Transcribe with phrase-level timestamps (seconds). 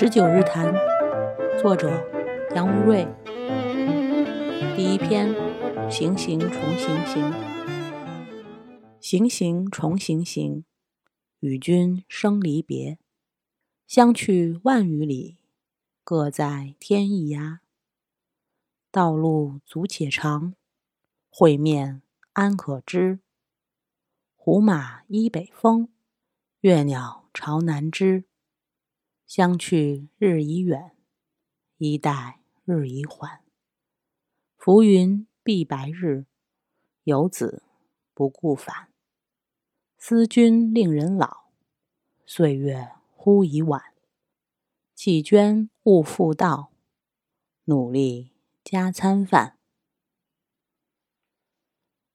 [0.00, 0.72] 十九日谈，
[1.60, 1.90] 作者
[2.54, 3.04] 杨无瑞。
[4.76, 5.34] 第一篇：
[5.90, 7.34] 行行重行行，
[9.00, 10.64] 行行重行行，
[11.40, 13.00] 与君生离别，
[13.88, 15.38] 相去万余里，
[16.04, 17.58] 各在天一涯。
[18.92, 20.54] 道路阻且长，
[21.28, 22.02] 会面
[22.34, 23.18] 安可知？
[24.36, 25.88] 胡马依北风，
[26.60, 28.27] 月鸟朝南枝。
[29.28, 30.96] 相去日已远，
[31.76, 33.44] 衣带日已缓。
[34.56, 36.24] 浮云蔽白日，
[37.04, 37.62] 游子
[38.14, 38.88] 不顾返。
[39.98, 41.50] 思君令人老，
[42.24, 43.92] 岁月忽已晚。
[44.94, 46.72] 弃捐勿复道，
[47.64, 48.32] 努力
[48.64, 49.58] 加餐饭。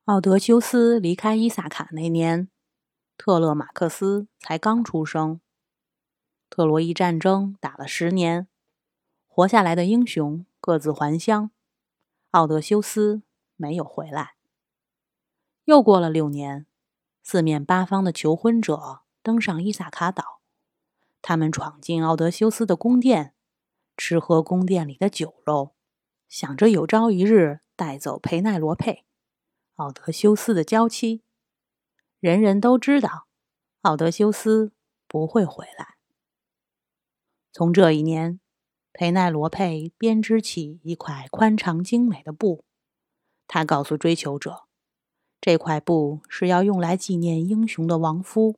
[0.06, 2.50] 奥德修斯离开伊萨卡那年，
[3.16, 5.40] 特勒马克斯才刚出生。
[6.56, 8.48] 特洛伊战争打了十年，
[9.28, 11.50] 活下来的英雄各自还乡，
[12.30, 13.24] 奥德修斯
[13.56, 14.36] 没有回来。
[15.64, 16.68] 又过了六年，
[17.24, 20.42] 四面八方的求婚者登上伊萨卡岛，
[21.24, 23.34] 他们闯进奥德修斯的宫殿，
[23.98, 25.74] 吃喝宫殿里的酒肉，
[26.30, 29.06] 想着有朝一日带走佩奈罗佩，
[29.78, 31.24] 奥德修斯的娇妻。
[32.20, 33.26] 人人都知道，
[33.82, 34.72] 奥德修斯
[35.08, 35.93] 不会回来。
[37.54, 38.40] 从这一年，
[38.94, 42.66] 佩奈罗佩编织起一块宽长精美的布。
[43.48, 44.64] 他告诉追求者，
[45.40, 48.58] 这块布是要用来纪念英雄的亡夫。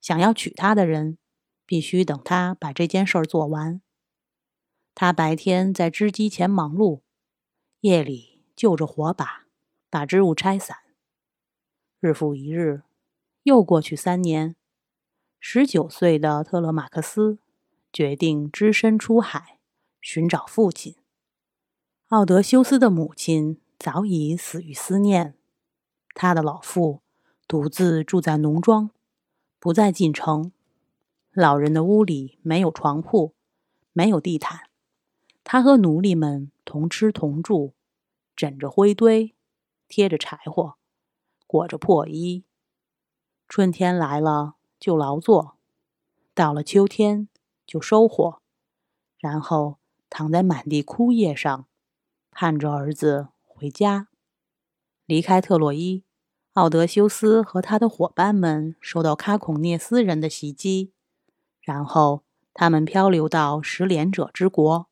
[0.00, 1.18] 想要娶她的人，
[1.66, 3.82] 必须等他把这件事儿做完。
[4.94, 7.00] 他白天在织机前忙碌，
[7.80, 9.46] 夜里就着火把
[9.90, 10.76] 把织物拆散。
[11.98, 12.84] 日复一日，
[13.42, 14.54] 又过去三年。
[15.40, 17.40] 十九岁的特勒马克斯。
[17.96, 19.58] 决定只身出海
[20.02, 20.96] 寻找父亲。
[22.08, 25.34] 奥德修斯的母亲早已死于思念，
[26.12, 27.00] 他的老父
[27.48, 28.90] 独自住在农庄，
[29.58, 30.52] 不再进城。
[31.32, 33.34] 老人的屋里没有床铺，
[33.94, 34.68] 没有地毯，
[35.42, 37.72] 他和奴隶们同吃同住，
[38.36, 39.34] 枕着灰堆，
[39.88, 40.74] 贴着柴火，
[41.46, 42.44] 裹着破衣。
[43.48, 45.56] 春天来了就劳作，
[46.34, 47.30] 到了秋天。
[47.66, 48.40] 就收获，
[49.18, 49.78] 然后
[50.08, 51.66] 躺在满地枯叶上，
[52.30, 54.08] 盼着儿子回家。
[55.04, 56.04] 离开特洛伊，
[56.52, 60.92] 奥德修斯和他的伙伴们受到卡孔涅斯人的袭击，
[61.60, 62.22] 然后
[62.54, 64.88] 他们漂流到食连者之国。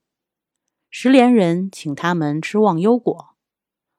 [0.91, 3.35] 食连人请他们吃忘忧果，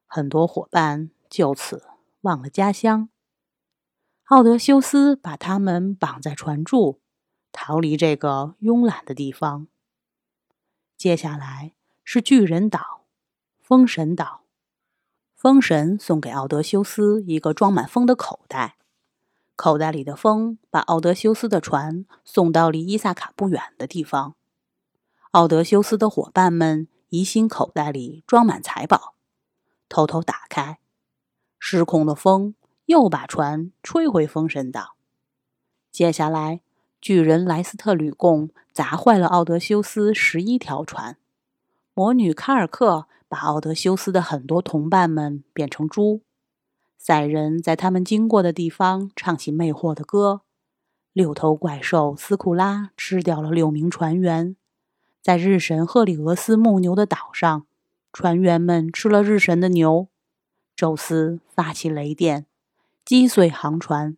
[0.05, 1.83] 很多伙伴就此
[2.21, 3.09] 忘了家乡。
[4.25, 7.01] 奥德修斯把他们绑在船柱。
[7.55, 9.67] 逃离这个慵懒的地方。
[10.97, 11.73] 接下来
[12.03, 13.05] 是巨人岛，
[13.61, 14.41] 风神岛。
[15.33, 18.75] 风神送给奥德修斯一个装满风的口袋，
[19.55, 24.35] 口袋里的风把奥德修斯的船送到离伊萨卡不远的地方。
[25.31, 29.15] 奥德修斯的伙伴们疑心口袋里装满财宝，
[29.87, 30.79] 偷偷打开，
[31.57, 32.55] 失控的风
[32.87, 34.97] 又把船吹回风神岛。
[35.89, 36.64] 接下来。
[37.05, 41.17] 巨人莱斯特吕贡砸坏了奥德修斯十一条船，
[41.93, 46.21] 魔女卡尔克把奥德修斯的很多同伴们变成猪，
[46.97, 50.41] 赛人在他们经过的地方唱起魅惑的歌，
[51.13, 54.55] 六头怪兽斯库拉吃掉了六名船员，
[55.21, 57.67] 在日神赫里俄斯牧牛的岛上，
[58.11, 60.07] 船员们吃了日神的牛，
[60.75, 62.47] 宙斯发起雷电，
[63.05, 64.17] 击碎航船，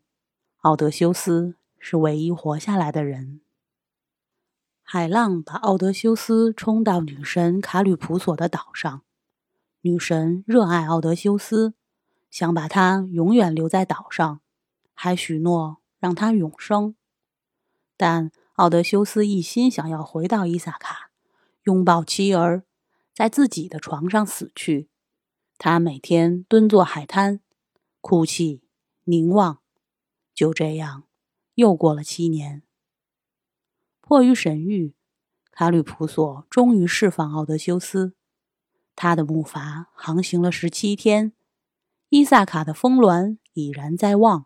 [0.61, 1.55] 奥德修斯。
[1.89, 3.39] 是唯一活下来的人。
[4.83, 9.03] 海浪把奥德修斯冲到女神卡吕普索的岛上。
[9.79, 11.75] 女神热爱奥德修斯，
[12.29, 14.41] 想把他永远留在岛上，
[14.93, 16.93] 还许诺让他永生。
[17.95, 21.11] 但奥德修斯一心想要回到伊萨卡，
[21.63, 22.63] 拥抱妻儿，
[23.13, 24.89] 在自己的床上死去。
[25.57, 27.39] 他每天蹲坐海滩，
[28.01, 28.61] 哭泣、
[29.05, 29.61] 凝望，
[30.33, 31.06] 就这样。
[31.57, 32.61] 又过了七年，
[33.99, 34.93] 迫于神谕，
[35.49, 38.13] 卡吕普索终于释放奥德修斯。
[38.95, 41.33] 他的木筏航行了十七天，
[42.09, 44.45] 伊萨卡的峰峦已然在望。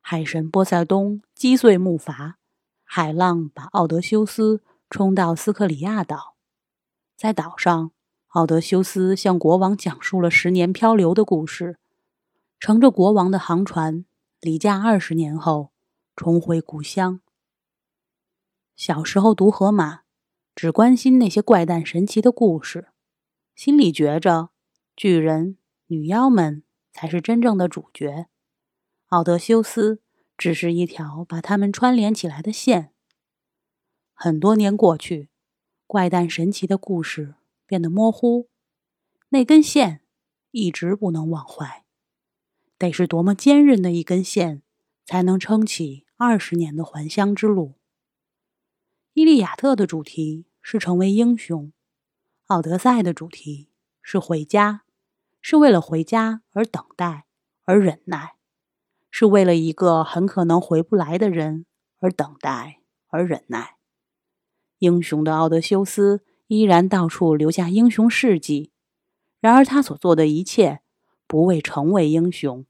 [0.00, 2.34] 海神波塞冬击碎木筏，
[2.82, 6.34] 海浪把奥德修斯冲到斯克里亚岛。
[7.16, 7.92] 在岛上，
[8.30, 11.78] 奥德修斯向国王讲述了十年漂流的故事。
[12.58, 14.04] 乘着国王的航船，
[14.40, 15.71] 离家二十年后。
[16.22, 17.20] 重回故乡。
[18.76, 20.02] 小时候读荷马，
[20.54, 22.92] 只关心那些怪诞神奇的故事，
[23.56, 24.50] 心里觉着
[24.94, 25.58] 巨人、
[25.88, 28.28] 女妖们才是真正的主角，
[29.06, 30.00] 奥德修斯
[30.38, 32.92] 只是一条把他们串联起来的线。
[34.14, 35.28] 很多年过去，
[35.88, 37.34] 怪诞神奇的故事
[37.66, 38.48] 变得模糊，
[39.30, 40.02] 那根线
[40.52, 41.84] 一直不能忘怀。
[42.78, 44.62] 得是多么坚韧的一根线，
[45.04, 47.74] 才能撑起二十年的还乡之路。
[49.12, 51.72] 伊利亚特的主题是成为英雄，
[52.46, 53.70] 奥德赛的主题
[54.02, 54.84] 是回家，
[55.40, 57.24] 是为了回家而等待，
[57.64, 58.36] 而忍耐，
[59.10, 61.66] 是为了一个很可能回不来的人
[61.98, 62.78] 而等待，
[63.08, 63.78] 而忍耐。
[64.78, 68.70] 英雄的奥德修斯依然到处留下英雄事迹，
[69.40, 70.82] 然而他所做的一切，
[71.26, 72.64] 不为成为英雄，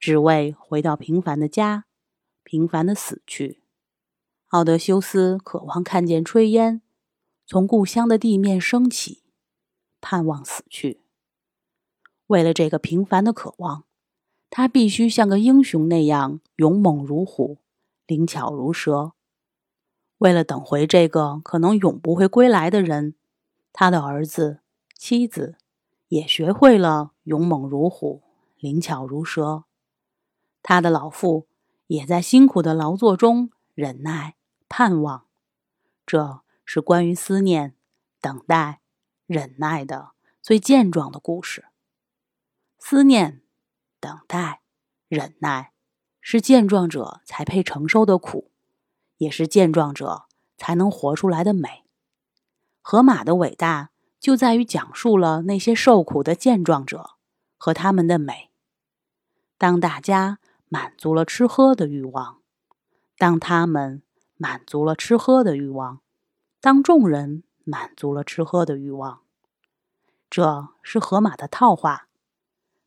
[0.00, 1.84] 只为回到平凡的家，
[2.50, 3.62] 平凡的死去。
[4.48, 6.82] 奥德修斯渴望看见炊烟
[7.46, 9.22] 从故乡的地面升起，
[10.00, 11.00] 盼望死去。
[12.26, 13.84] 为了这个平凡的渴望，
[14.50, 17.58] 他必须像个英雄那样勇猛如虎，
[18.08, 19.12] 灵巧如蛇。
[20.18, 23.14] 为了等回这个可能永不会归来的人，
[23.72, 24.58] 他的儿子、
[24.98, 25.54] 妻子
[26.08, 28.24] 也学会了勇猛如虎，
[28.58, 29.62] 灵巧如蛇。
[30.64, 31.46] 他的老父
[31.90, 34.36] 也在辛苦的劳作中忍耐。
[34.68, 35.26] 盼望，
[36.06, 37.74] 这是关于思念、
[38.20, 38.80] 等待、
[39.26, 41.64] 忍耐的最健壮的故事。
[42.78, 43.42] 思念、
[43.98, 44.60] 等待、
[45.08, 45.72] 忍耐，
[46.20, 48.52] 是健壮者才配承受的苦，
[49.16, 50.26] 也是健壮者
[50.56, 51.84] 才能活出来的美。
[52.80, 53.90] 河马的伟大
[54.20, 57.14] 就在于讲述了那些受苦的健壮者
[57.56, 58.52] 和他们的美。
[59.58, 60.38] 当大家
[60.70, 62.40] 满足了吃喝的欲望，
[63.18, 64.02] 当他们。
[64.42, 66.00] 满足了吃喝的欲望，
[66.62, 69.20] 当众人满足了吃喝的欲望，
[70.30, 72.08] 这是河马的套话。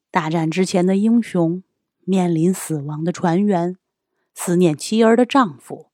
[0.09, 1.62] 大战之前的英雄，
[2.00, 3.77] 面临死亡的船员，
[4.33, 5.91] 思念妻儿的丈夫，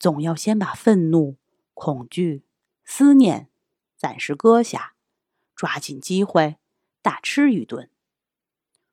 [0.00, 1.36] 总要先把愤怒、
[1.74, 2.42] 恐惧、
[2.84, 3.48] 思念
[3.96, 4.94] 暂时搁下，
[5.54, 6.56] 抓紧机会
[7.00, 7.88] 大吃一顿。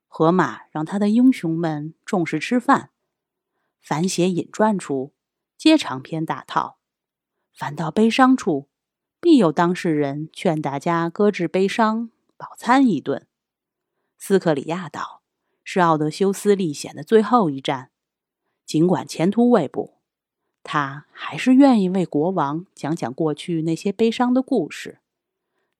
[0.06, 2.90] 河马让他的英雄们重视吃饭，
[3.80, 5.12] 反写引传处。
[5.58, 6.76] 皆长篇大套，
[7.54, 8.68] 凡到悲伤处，
[9.20, 13.26] 必有当事人劝大家搁置悲伤，饱餐一顿。
[14.18, 15.22] 斯克里亚岛
[15.64, 17.90] 是奥德修斯历险的最后一站，
[18.66, 19.98] 尽管前途未卜，
[20.62, 25.00] 他还是愿意为国王讲讲过去那些悲伤的故事。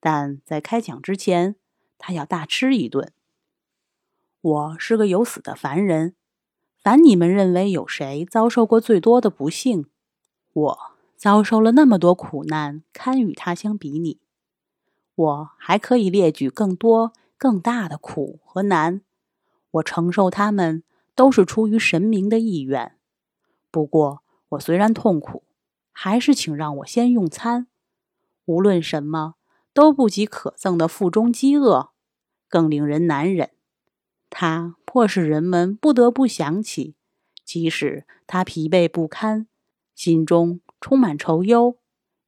[0.00, 1.56] 但在开讲之前，
[1.98, 3.12] 他要大吃一顿。
[4.46, 6.14] 我是个有死的凡人。
[6.78, 9.86] 凡你们认为有谁遭受过最多的不幸，
[10.52, 10.78] 我
[11.16, 14.20] 遭受了那么多苦难，堪与他相比拟。
[15.16, 19.00] 我还可以列举更多更大的苦和难，
[19.72, 20.84] 我承受他们
[21.16, 22.96] 都是出于神明的意愿。
[23.72, 25.42] 不过，我虽然痛苦，
[25.90, 27.66] 还是请让我先用餐。
[28.44, 29.34] 无论什么
[29.74, 31.90] 都不及可憎的腹中饥饿，
[32.48, 33.50] 更令人难忍。
[34.28, 36.94] 它迫使人们不得不想起，
[37.44, 39.46] 即使他疲惫不堪，
[39.94, 41.78] 心中充满愁忧，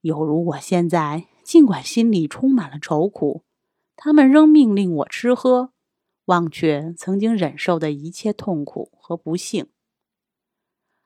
[0.01, 3.43] 犹如我现在，尽管心里充满了愁苦，
[3.95, 5.73] 他们仍命令我吃喝，
[6.25, 9.67] 忘却曾经忍受的一切痛苦和不幸。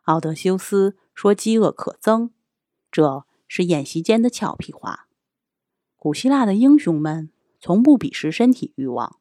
[0.03, 2.31] 奥德修斯说：“饥饿可憎，
[2.91, 5.07] 这是宴席间的俏皮话。
[5.95, 9.19] 古希腊的英雄们从不鄙视身体欲望。”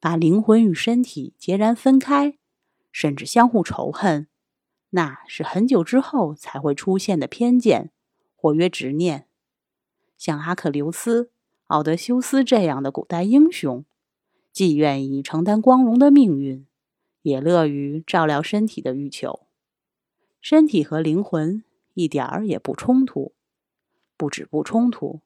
[0.00, 2.38] 把灵魂与身体截然分开，
[2.92, 4.28] 甚至相互仇恨，
[4.90, 7.90] 那是很久之后才会出现的偏见，
[8.36, 9.26] 或曰执念。
[10.16, 11.30] 像阿克琉斯、
[11.66, 13.84] 奥德修斯这样的古代英雄，
[14.52, 16.66] 既愿意承担光荣的命运，
[17.22, 19.46] 也乐于照料身体的欲求。
[20.40, 21.64] 身体和灵魂
[21.94, 23.34] 一点儿也不冲突，
[24.16, 25.20] 不止不冲突，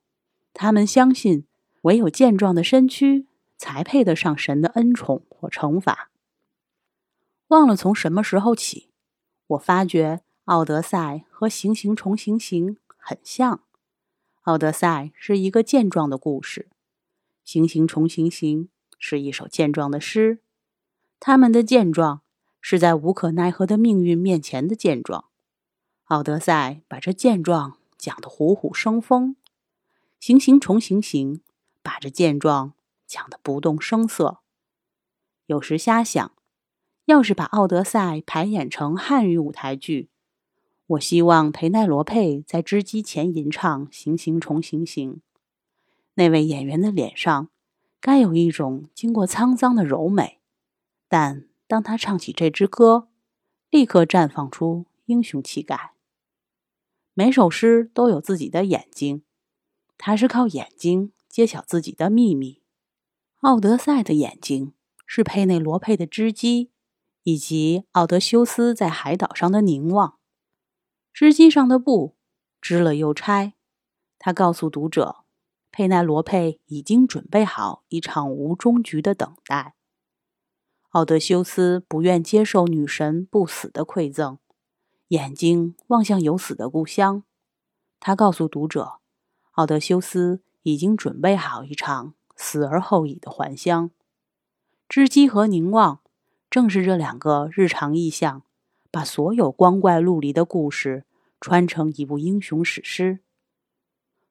[0.55, 1.47] 他们相信
[1.83, 3.26] 唯有健壮的身躯。
[3.62, 6.11] 才配得上神的恩宠或惩罚。
[7.47, 8.90] 忘了从什么时候起，
[9.47, 10.16] 我发觉
[10.47, 10.99] 《奥德赛》
[11.31, 13.59] 和《行行重行行》很像。
[14.40, 16.66] 《奥德赛》是一个健壮的故事，
[17.45, 18.64] 《行行重行行》
[18.99, 20.40] 是一首健壮的诗。
[21.21, 22.23] 他们的健壮
[22.61, 25.21] 是在无可奈何的命运面前的健壮。
[26.07, 29.37] 《奥德赛》把这健壮讲得虎虎生风，
[30.19, 31.37] 《行行重行行》
[31.81, 32.73] 把这健壮。
[33.12, 34.38] 讲的不动声色。
[35.45, 36.33] 有时瞎想，
[37.04, 40.09] 要是把《奥德赛》排演成汉语舞台剧，
[40.87, 45.16] 我希望裴奈罗佩在织机前吟唱《行行重行行》，
[46.14, 47.50] 那位演员的脸上
[48.00, 50.40] 该有一种经过沧桑的柔美，
[51.07, 53.09] 但当他唱起这支歌，
[53.69, 55.92] 立刻绽放出英雄气概。
[57.12, 59.23] 每首诗都有自己的眼睛，
[59.99, 62.62] 他是靠眼睛揭晓自己的秘密。
[63.43, 64.73] 奥德赛的眼睛
[65.05, 66.71] 是佩内罗佩的织机，
[67.25, 70.21] 以及奥德修斯在海岛上的凝望。
[71.13, 72.17] 织机上的布
[72.61, 73.55] 织了又拆，
[74.17, 75.25] 他告诉读者，
[75.73, 79.75] 佩奈罗佩已经准备好一场无终局的等待。
[80.91, 84.39] 奥德修斯不愿接受女神不死的馈赠，
[85.09, 87.25] 眼睛望向有死的故乡。
[87.99, 89.01] 他告诉读者，
[89.55, 93.93] 奥德修斯已经准备好一场死而后已的还乡。
[94.89, 96.01] 织机和凝望，
[96.51, 98.43] 正是这两个日常意象。
[98.91, 101.07] 把所有光怪陆离的故事
[101.41, 103.21] 穿成一部英雄史诗。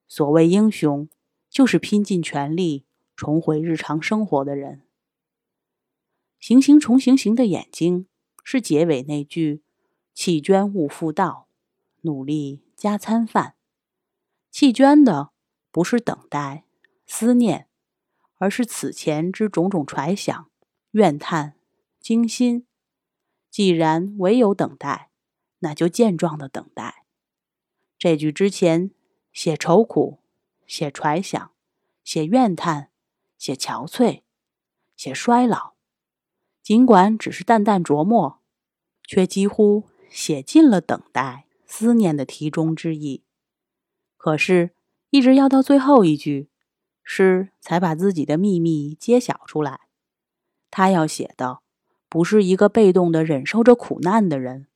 [0.08, 1.10] 所谓英雄，
[1.50, 4.84] 就是拼尽全力重回日常生活的人。
[6.40, 8.06] 行行重行行的眼睛
[8.44, 9.64] 是结尾那句
[10.14, 11.48] “弃捐勿复道，
[12.02, 13.56] 努力加餐饭”。
[14.52, 15.32] 弃捐的
[15.72, 16.66] 不是等待、
[17.08, 17.68] 思念，
[18.42, 20.50] 而是此前之种种揣想、
[20.94, 21.54] 怨叹、
[22.00, 22.66] 惊心。
[23.52, 25.12] 既然唯有等待，
[25.60, 27.06] 那就健壮的等待。
[28.00, 28.90] 这句之前
[29.32, 30.24] 写愁苦，
[30.66, 31.52] 写揣想，
[32.04, 32.90] 写怨叹，
[33.38, 34.24] 写憔悴，
[34.98, 35.74] 写衰老。
[36.64, 38.42] 尽管只是淡淡琢磨，
[39.04, 43.24] 却几乎写尽了等待、思念的题中之意。
[44.18, 44.72] 可是，
[45.12, 46.51] 一直要到最后一句，
[47.14, 49.82] 诗才把自己的秘密揭晓出来。
[50.70, 51.60] 他要写的。
[52.08, 54.68] 不是一个被动的忍受着苦难的人，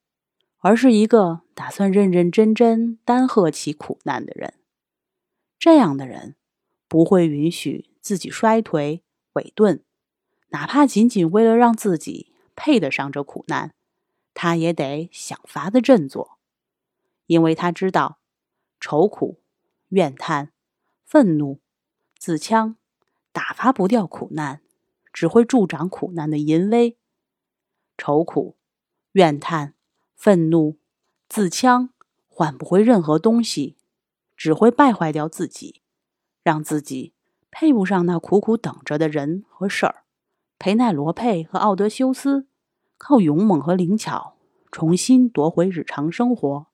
[0.60, 4.54] 而是一个打算认认真真担荷起苦难的人。
[5.60, 6.38] 这样的人
[6.88, 9.02] 不会允许自己衰颓
[9.34, 9.84] 萎顿，
[10.52, 13.74] 哪怕仅仅为了让自己配得上这苦难，
[14.34, 16.40] 他也得想法子振作，
[17.26, 18.20] 因为他知道
[18.80, 19.42] 愁苦、
[19.90, 20.54] 怨叹、
[21.06, 21.60] 愤怒、
[22.18, 22.76] 自戕
[23.32, 24.62] 打发不掉苦难，
[25.14, 26.98] 只会助长苦难的淫威。
[27.98, 28.58] 愁苦、
[29.14, 29.74] 怨叹、
[30.16, 30.78] 愤怒、
[31.30, 31.90] 自戕，
[32.28, 33.78] 换不回任何东西，
[34.36, 35.82] 只会败坏掉自己，
[36.44, 37.14] 让自己
[37.50, 40.04] 配不上那苦苦等着的人和事儿。
[40.58, 42.48] 裴奈罗佩和奥德修斯
[42.98, 44.38] 靠勇猛和灵巧
[44.72, 46.68] 重新夺回日常生活，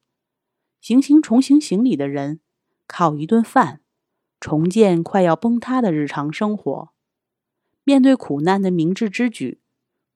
[0.79, 2.39] 行刑重行行里的人
[2.88, 3.81] 靠一顿饭
[4.41, 6.89] 重建快要崩塌的日常生活。
[7.86, 9.60] 面对苦难的明智之举。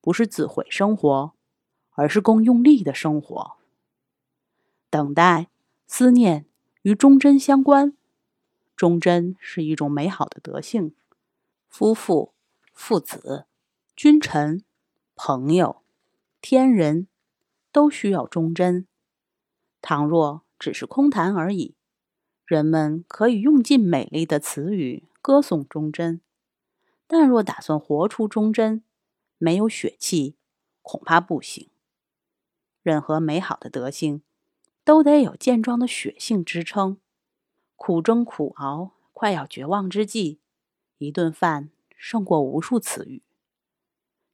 [0.01, 1.34] 不是自毁生活，
[1.94, 3.58] 而是更用力的生活。
[4.91, 5.48] 等待、
[5.88, 6.46] 思念
[6.84, 7.98] 与忠贞相关，
[8.75, 10.94] 忠贞是一种美好的德性。
[11.67, 12.34] 夫妇、
[12.72, 13.48] 父子、
[13.96, 14.63] 君臣、
[15.15, 15.82] 朋友、
[16.39, 17.08] 天人，
[17.72, 18.86] 都需要忠贞。
[19.82, 21.75] 倘若只是空谈而已，
[22.46, 26.20] 人们可以用尽美丽的词语歌颂忠贞；
[27.08, 28.84] 但若打算活出忠贞，
[29.40, 30.36] 没有血气，
[30.84, 31.70] 恐怕不行。
[32.84, 34.22] 任何美好的德性，
[34.84, 37.00] 都得有健壮的血性支撑。
[37.75, 40.40] 苦争苦熬，快要绝望之际，
[41.00, 43.24] 一顿饭胜过无数词语。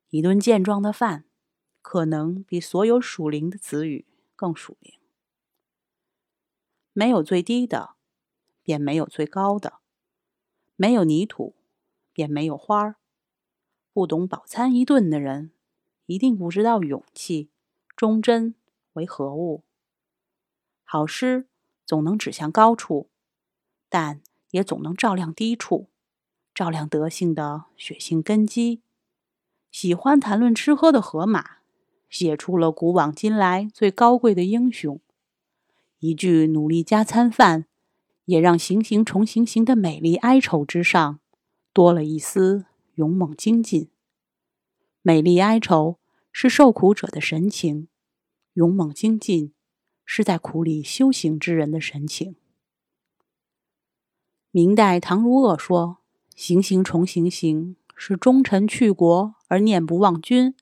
[0.10, 1.24] 一顿健壮的饭，
[1.82, 5.00] 可能比所有属灵的词语更属灵。
[6.91, 7.96] 没有最低的，
[8.71, 9.81] 便没有最高的；
[10.77, 11.55] 没有泥土，
[12.13, 12.95] 便没有花儿。
[13.91, 15.51] 不懂饱餐一顿的人，
[16.05, 17.49] 一定不知道勇气、
[17.97, 18.55] 忠贞
[18.93, 19.65] 为何物。
[20.85, 21.49] 好诗
[21.85, 23.09] 总能指向高处，
[23.89, 25.89] 但也总能照亮低处，
[26.55, 28.81] 照亮德性的血性根基。
[29.69, 31.57] 喜欢谈论吃喝的河马，
[32.09, 35.01] 写出了古往今来最高贵的英雄。
[35.99, 37.65] 一句“努力加餐饭”，
[38.31, 41.19] 也让行行重行行的美丽哀愁之上，
[41.71, 42.65] 多了一丝。
[42.95, 43.89] 勇猛精进，
[45.01, 45.97] 美丽哀愁
[46.31, 47.88] 是受苦者的神情；
[48.53, 49.53] 勇猛精进
[50.05, 52.35] 是在苦里修行之人的神情。
[54.51, 56.00] 明代唐如恶说
[56.35, 60.53] ：“行行重行行，是忠臣去国而念不忘君，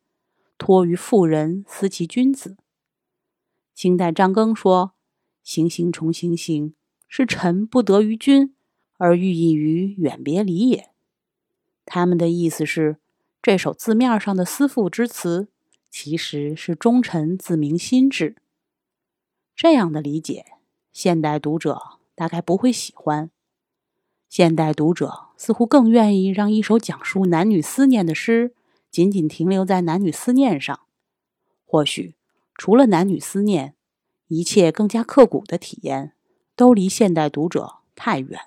[0.57, 2.57] 托于妇人思其君子。”
[3.73, 4.93] 清代张庚说
[5.43, 6.75] ：“行行重行行，
[7.09, 8.55] 是臣不得于君
[8.95, 10.91] 而寓意于远别离也。”
[11.85, 12.97] 他们的意思是，
[13.41, 15.49] 这首字面上的思妇之词，
[15.89, 18.35] 其实是忠臣自明心志。
[19.55, 20.45] 这样的理解，
[20.93, 21.81] 现代读者
[22.15, 23.31] 大概不会喜欢。
[24.29, 28.53] 现代读者似乎更愿意让一首讲述男女思念的诗
[28.91, 30.79] 仅仅停留在男女思念上。
[31.65, 32.13] 或许，
[32.53, 33.73] 除了男女思念，
[34.27, 36.13] 一切更加刻骨的体验
[36.59, 38.37] 都离现代读者太远，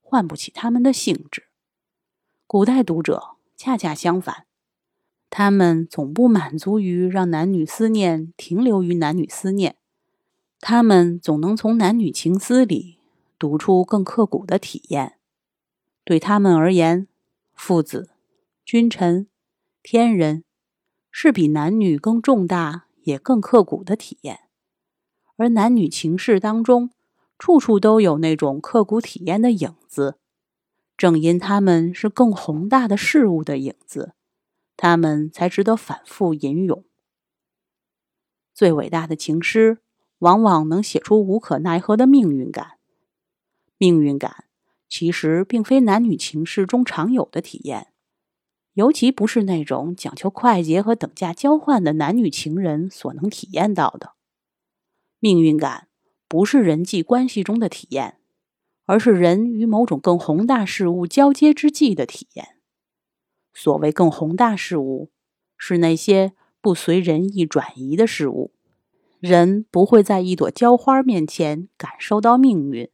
[0.00, 1.48] 唤不起他们的兴致。
[2.46, 4.46] 古代读者恰恰相反，
[5.28, 9.76] 他们总不满足于让男女思念停留于男女思念，
[10.60, 12.96] 他们总能从男女情思里。
[13.38, 15.18] 读出更刻骨的体验，
[16.04, 17.06] 对他们而言，
[17.52, 18.08] 父子、
[18.64, 19.28] 君臣、
[19.82, 20.42] 天人，
[21.10, 24.48] 是比男女更重大也更刻骨的体验。
[25.36, 26.92] 而男女情事当中，
[27.38, 30.18] 处处都有那种刻骨体验的影子。
[30.96, 34.14] 正因他们是更宏大的事物的影子，
[34.76, 36.84] 他们才值得反复吟咏。
[38.54, 39.82] 最伟大的情诗，
[40.20, 42.78] 往往能写出无可奈何的命运感。
[43.76, 44.46] 命运感
[44.88, 47.92] 其实并非男女情事中常有的体验，
[48.72, 54.14] 尤其不是那种讲求快捷和等价交换的男女情人所能体验到的。
[55.18, 55.88] 命运感
[56.28, 58.18] 不是人际关系中的体验，
[58.84, 62.56] 而是人与某种更宏大事物交接之际的体验。
[63.54, 65.10] 所谓更宏大事物，
[65.56, 68.52] 是那些不随人意转移的事物。
[69.20, 72.90] 人不会在一朵娇花面前感受到命运。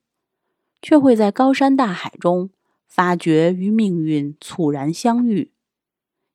[0.85, 2.51] 却会在高山大海中
[2.89, 5.53] 发觉与命运猝然相遇，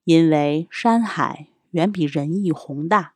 [0.05, 3.15] 因为山海远比人意宏大。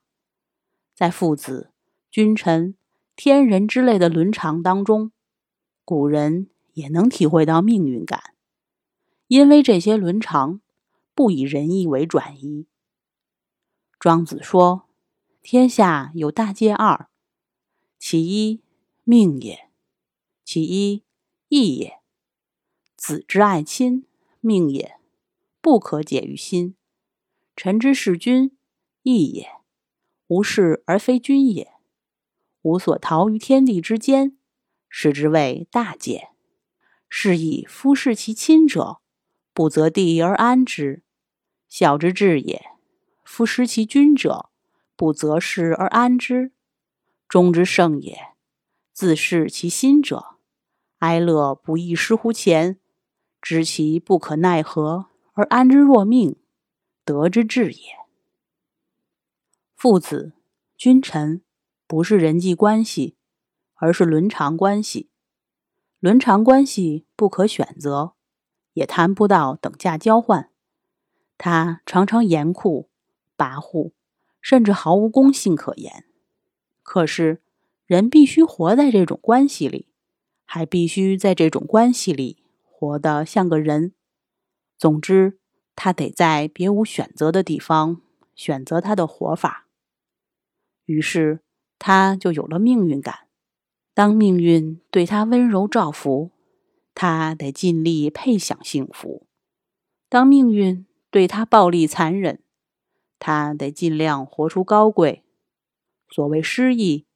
[0.94, 1.72] 在父子、
[2.12, 2.76] 君臣、
[3.24, 5.12] 天人之类的伦常当中，
[5.86, 8.34] 古人也能体会到命运感，
[9.28, 10.60] 因为这些伦常
[11.14, 12.66] 不以仁义为转移。
[14.00, 14.90] 庄子说
[15.44, 17.10] ：“天下有大戒二，
[18.00, 18.64] 其一
[19.04, 19.70] 命也，
[20.44, 21.04] 其一。”
[21.48, 22.00] 义也，
[22.96, 24.08] 子之爱亲，
[24.40, 24.96] 命也，
[25.62, 26.74] 不可解于心；
[27.56, 28.58] 臣之事君，
[29.04, 29.48] 义也，
[30.26, 31.72] 无事而非君也，
[32.62, 34.38] 无所逃于天地之间，
[34.90, 36.30] 是之谓大戒。
[37.10, 39.02] 是以夫视其亲者，
[39.54, 41.04] 不择地而安之，
[41.68, 42.62] 孝之至也；
[43.24, 44.50] 夫失其君者，
[44.96, 46.54] 不择事而安之，
[47.28, 48.36] 忠之圣也；
[48.94, 50.38] 自视其心者。
[51.00, 52.80] 哀乐不亦失乎前？
[53.42, 56.38] 知其不可奈何而安之若命，
[57.04, 57.82] 德之至也。
[59.76, 60.34] 父子、
[60.78, 61.42] 君臣
[61.92, 63.18] 不是人际关系，
[63.74, 65.10] 而是伦常关系。
[66.00, 68.14] 伦常关系不可选择，
[68.72, 70.52] 也谈不到等价交换。
[71.38, 72.90] 它常常严酷、
[73.36, 73.92] 跋扈，
[74.40, 76.06] 甚至毫无公信可言。
[76.82, 77.44] 可是，
[77.86, 79.90] 人必须活在这种关系里。
[80.46, 83.94] 还必须在这种关系里活得像个人。
[84.78, 85.40] 总之，
[85.76, 88.02] 他得在别无选择的地方
[88.34, 89.68] 选择他的活法。
[90.86, 91.42] 于是，
[91.84, 93.28] 他就有了命运感。
[93.96, 96.30] 当命运对他温柔照拂，
[96.94, 99.26] 他得尽力配享幸福；
[100.08, 102.44] 当命运对他暴力残忍，
[103.18, 105.24] 他得尽量活出高贵。
[106.08, 107.08] 所谓失意，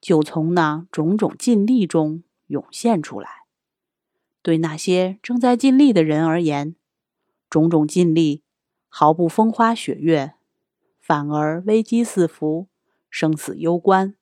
[0.00, 2.24] 就从那种种尽力中。
[2.48, 3.46] 涌现出来。
[4.42, 6.76] 对那些正在尽力的人而言，
[7.48, 8.44] 种种尽力
[8.86, 10.34] 毫不风花雪月，
[11.00, 12.68] 反而危机四伏，
[13.16, 14.16] 生死攸关。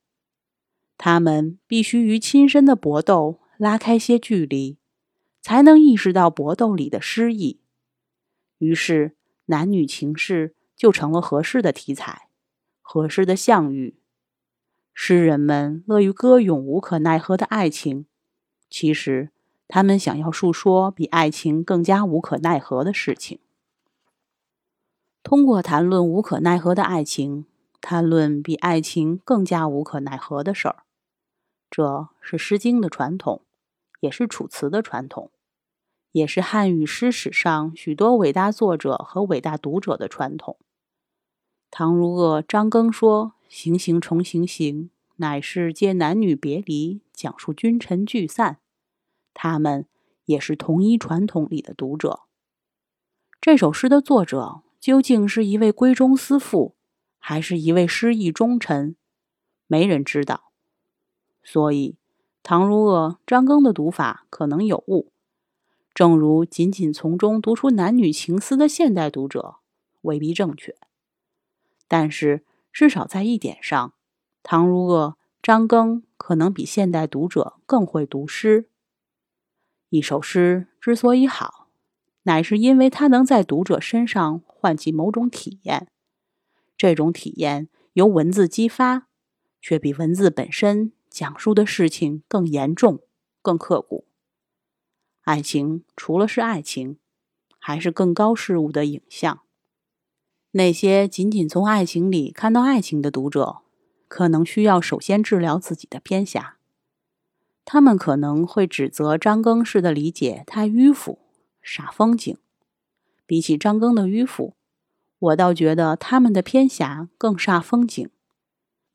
[0.99, 4.77] 他们必须与亲身的搏斗拉开些距离，
[5.41, 7.63] 才能意识到搏斗里的诗意。
[8.59, 12.29] 于是，男女情事就成了合适的题材，
[12.83, 13.97] 合适的象喻。
[14.93, 18.05] 诗人们乐于歌咏无可奈何的爱情。
[18.69, 19.31] 其实，
[19.67, 23.39] 他们想要述说比爱情更加无可奈何的事情。
[25.23, 27.47] 通过谈论无可奈何的爱情，
[27.83, 30.85] 谈论比爱情更加无可奈何的事儿，
[31.69, 33.43] 这是《诗经》的传统，
[33.99, 35.33] 也是《楚辞》的传统，
[36.13, 40.57] 也是汉语诗史上许多伟大作者和伟大读者的传统。
[41.73, 48.61] 唐如阿、张庚说：“行行重行行，乃是借男女别离，讲述君臣聚散。”
[49.35, 49.87] 他们
[50.27, 52.21] 也是同一传统里的读者。
[53.41, 56.77] 这首诗的作者究竟是一位闺中思妇，
[57.25, 58.97] 还是一位失意忠臣？
[59.69, 60.51] 没人知道。
[61.45, 61.97] 所以，
[62.43, 65.13] 唐如阿、张庚的读法可能有误，
[65.95, 69.59] 正如仅仅从中读出男女情思的现代读者
[70.01, 70.77] 未必正确。
[71.87, 73.95] 但是，至少在一点上，
[74.43, 78.69] 唐如阿张庚可能比现代读者更会读诗。
[79.91, 81.69] 一首诗之所以好，
[82.25, 85.87] 乃是因为它能在读者身上唤起某种体验，
[86.83, 89.07] 这种体验由文字激发，
[89.61, 92.99] 却比文字本身讲述的事情更严重、
[93.41, 94.05] 更刻骨。
[95.21, 96.99] 爱情除了是爱情，
[97.61, 99.43] 还是更高事物的影像。
[100.51, 103.59] 那些仅仅从爱情里看到爱情的读者，
[104.09, 106.57] 可能需要首先治疗自己的偏狭。
[107.65, 111.21] 他们可能会指责张庚式的理解太迂腐、
[111.65, 112.37] 煞风景。
[113.25, 114.57] 比起张庚的迂腐，
[115.23, 118.11] 我倒觉得他们的偏狭更煞风景，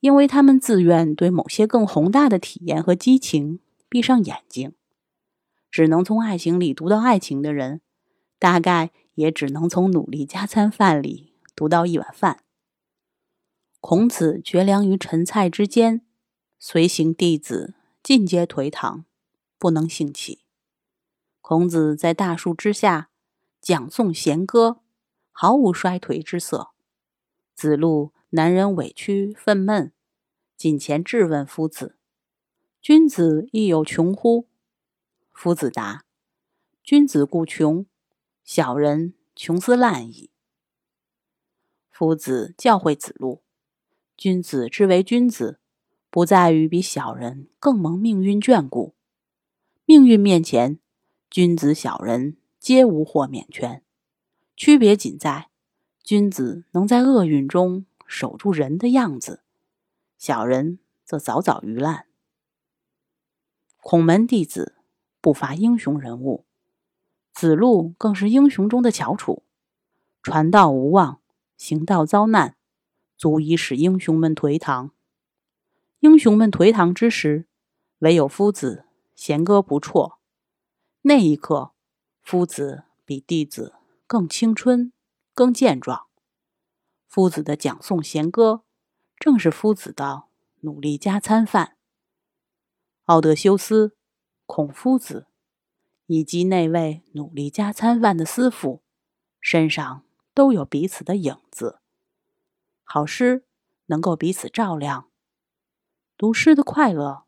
[0.01, 4.73] 因为他们自愿对某些更宏大的体验和激情闭上眼睛。
[5.71, 7.81] 只能从爱情里读到爱情的人，
[8.39, 12.43] 大概也只能从努力加餐饭里读到一碗饭。
[13.79, 16.01] 孔子绝粮于陈蔡之间，
[16.59, 17.75] 随行弟子。
[18.03, 19.03] 尽皆颓唐，
[19.59, 20.45] 不能兴起。
[21.41, 23.09] 孔子在大树之下
[23.61, 24.79] 讲诵弦歌，
[25.39, 26.71] 毫无衰颓之色。
[27.53, 29.91] 子路难忍委屈愤懑，
[30.57, 31.95] 近前质问夫子
[32.81, 34.47] ：“君子亦有穷乎？”
[35.31, 36.05] 夫子答
[36.83, 37.85] ：“君子固穷，
[38.43, 40.31] 小人穷斯滥矣。”
[41.91, 43.43] 夫子教诲子路
[44.17, 45.59] ：“君子之为君子。”
[46.09, 48.95] 不在于比小人更蒙命运眷顾，
[49.85, 50.79] 命运面前，
[51.29, 53.83] 君子小人皆无豁免权。
[54.57, 55.49] 区别仅在
[56.03, 59.43] 君子能在厄运中守住人的样子，
[60.17, 62.07] 小人则早早鱼烂。
[63.77, 64.75] 孔门弟子
[65.21, 66.43] 不乏英雄人物，
[67.31, 69.43] 子路更是英雄中的翘楚。
[70.23, 71.21] 传道无望，
[71.55, 72.57] 行道遭难，
[73.15, 74.89] 足以使英雄们颓唐。
[75.99, 77.45] 英雄们颓唐之时，
[77.99, 80.17] 唯有夫子弦歌不辍。
[81.03, 81.73] 那一刻，
[82.23, 83.75] 夫子比弟子
[84.07, 84.93] 更青春、
[85.33, 86.07] 更健壮。
[87.07, 88.63] 夫子的讲诵弦歌，
[89.19, 90.23] 正是夫子的
[90.61, 91.75] 努力加餐饭。
[93.03, 93.97] 奥德修斯、
[94.45, 95.27] 孔夫子
[96.05, 98.81] 以及那位努力加餐饭的师傅，
[99.41, 101.79] 身上都有彼此的影子。
[102.83, 103.45] 好诗
[103.87, 105.09] 能够彼此照亮。
[106.17, 107.25] 读诗的快乐，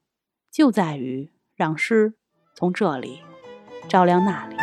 [0.50, 2.14] 就在于让诗
[2.56, 3.22] 从这里
[3.90, 4.59] 照亮那里。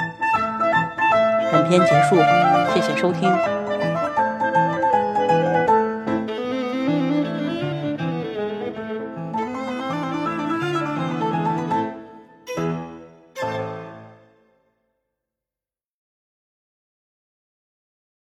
[1.52, 2.16] 本篇结束，
[2.74, 3.55] 谢谢收听。